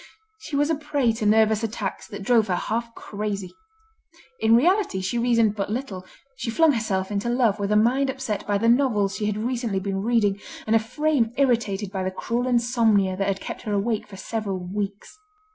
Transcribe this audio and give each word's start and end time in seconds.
She 0.39 0.55
was 0.55 0.71
a 0.71 0.75
prey 0.75 1.11
to 1.11 1.27
nervous 1.27 1.61
attacks 1.63 2.07
that 2.07 2.23
drove 2.23 2.47
her 2.47 2.55
half 2.55 2.95
crazy. 2.95 3.53
In 4.39 4.55
reality 4.55 4.99
she 4.99 5.19
reasoned 5.19 5.55
but 5.55 5.69
little, 5.69 6.07
she 6.35 6.49
flung 6.49 6.71
herself 6.71 7.11
into 7.11 7.29
love 7.29 7.59
with 7.59 7.71
a 7.71 7.75
mind 7.75 8.09
upset 8.09 8.47
by 8.47 8.57
the 8.57 8.67
novels 8.67 9.17
she 9.17 9.27
had 9.27 9.37
recently 9.37 9.79
been 9.79 10.01
reading, 10.01 10.41
and 10.65 10.75
a 10.75 10.79
frame 10.79 11.31
irritated 11.37 11.91
by 11.91 12.03
the 12.03 12.09
cruel 12.09 12.47
insomnia 12.47 13.15
that 13.15 13.27
had 13.27 13.39
kept 13.41 13.61
her 13.61 13.73
awake 13.73 14.07
for 14.07 14.17
several 14.17 14.57
weeks. 14.57 15.15